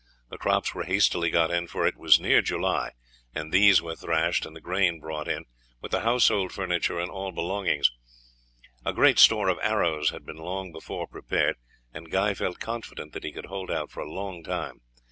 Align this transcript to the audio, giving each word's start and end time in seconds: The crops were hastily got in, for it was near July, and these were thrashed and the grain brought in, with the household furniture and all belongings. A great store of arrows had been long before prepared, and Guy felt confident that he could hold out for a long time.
The 0.31 0.37
crops 0.39 0.73
were 0.73 0.85
hastily 0.85 1.29
got 1.29 1.51
in, 1.51 1.67
for 1.67 1.85
it 1.85 1.95
was 1.95 2.19
near 2.19 2.41
July, 2.41 2.93
and 3.35 3.53
these 3.53 3.83
were 3.83 3.95
thrashed 3.95 4.47
and 4.47 4.55
the 4.55 4.59
grain 4.59 4.99
brought 4.99 5.27
in, 5.27 5.45
with 5.79 5.91
the 5.91 5.99
household 5.99 6.51
furniture 6.51 6.97
and 6.99 7.11
all 7.11 7.31
belongings. 7.31 7.91
A 8.83 8.93
great 8.93 9.19
store 9.19 9.47
of 9.47 9.59
arrows 9.61 10.09
had 10.09 10.25
been 10.25 10.37
long 10.37 10.71
before 10.71 11.05
prepared, 11.05 11.57
and 11.93 12.09
Guy 12.09 12.33
felt 12.33 12.57
confident 12.59 13.13
that 13.13 13.23
he 13.23 13.31
could 13.31 13.45
hold 13.45 13.69
out 13.69 13.91
for 13.91 13.99
a 14.01 14.11
long 14.11 14.43
time. 14.43 14.81